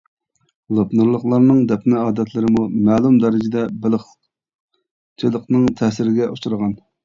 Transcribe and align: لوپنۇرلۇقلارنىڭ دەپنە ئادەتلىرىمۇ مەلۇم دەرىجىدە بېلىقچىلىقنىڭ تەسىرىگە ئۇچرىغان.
لوپنۇرلۇقلارنىڭ 0.77 1.59
دەپنە 1.73 1.99
ئادەتلىرىمۇ 2.05 2.65
مەلۇم 2.89 3.21
دەرىجىدە 3.27 3.67
بېلىقچىلىقنىڭ 3.85 5.71
تەسىرىگە 5.83 6.35
ئۇچرىغان. 6.35 6.79